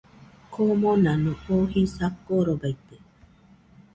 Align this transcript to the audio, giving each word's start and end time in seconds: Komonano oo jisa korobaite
Komonano 0.53 1.31
oo 1.53 1.63
jisa 1.71 2.07
korobaite 2.25 2.97